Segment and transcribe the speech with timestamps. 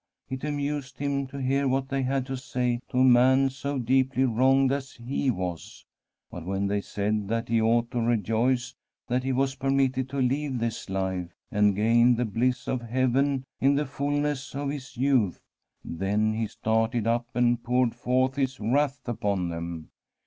[0.29, 4.23] It amused him to hear what they had to say to a man so deeply
[4.23, 5.85] wronged as he was,
[6.31, 8.73] but when they said that he ought to rejoice
[9.07, 13.75] that he was permitted to leave this life and gain the bliss of heaven in
[13.75, 15.39] the fulness of his youth,
[15.85, 19.91] then he started up and poured forth his wrath upon them.